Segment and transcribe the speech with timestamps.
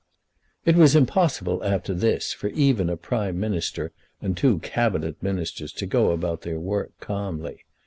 [0.65, 5.85] It was impossible after this for even a Prime Minister and two Cabinet Ministers to
[5.85, 7.65] go about their work calmly.